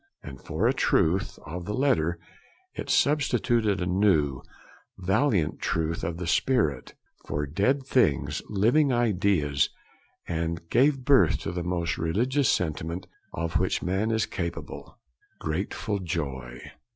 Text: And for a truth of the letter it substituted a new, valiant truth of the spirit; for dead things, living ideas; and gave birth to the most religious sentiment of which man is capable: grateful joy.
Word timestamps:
And 0.23 0.41
for 0.41 0.67
a 0.67 0.73
truth 0.73 1.37
of 1.45 1.65
the 1.65 1.75
letter 1.75 2.17
it 2.73 2.89
substituted 2.89 3.79
a 3.79 3.85
new, 3.85 4.41
valiant 4.97 5.59
truth 5.59 6.03
of 6.03 6.17
the 6.17 6.25
spirit; 6.25 6.95
for 7.27 7.45
dead 7.45 7.85
things, 7.85 8.41
living 8.49 8.91
ideas; 8.91 9.69
and 10.27 10.67
gave 10.71 11.05
birth 11.05 11.37
to 11.41 11.51
the 11.51 11.61
most 11.61 11.99
religious 11.99 12.49
sentiment 12.49 13.05
of 13.31 13.59
which 13.59 13.83
man 13.83 14.09
is 14.09 14.25
capable: 14.25 14.97
grateful 15.37 15.99
joy. 15.99 16.71